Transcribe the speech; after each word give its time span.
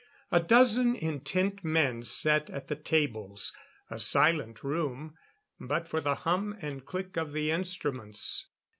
A 0.31 0.39
dozen 0.39 0.95
intent 0.95 1.63
men 1.63 2.01
sat 2.03 2.49
at 2.49 2.69
the 2.69 2.75
tables; 2.75 3.55
a 3.87 3.99
silent 3.99 4.63
room, 4.63 5.15
but 5.59 5.87
for 5.87 6.01
the 6.01 6.15
hum 6.15 6.57
and 6.59 6.83
click 6.83 7.17
of 7.17 7.33
the 7.33 7.51
instruments. 7.51 8.47